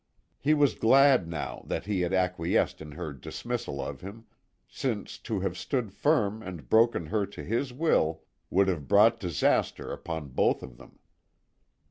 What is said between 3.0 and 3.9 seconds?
dismissal